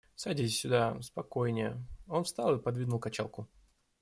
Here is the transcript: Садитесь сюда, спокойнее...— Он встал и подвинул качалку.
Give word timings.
Садитесь 0.15 0.57
сюда, 0.59 0.99
спокойнее...— 1.03 1.77
Он 2.07 2.23
встал 2.23 2.55
и 2.55 2.59
подвинул 2.59 2.99
качалку. 2.99 3.47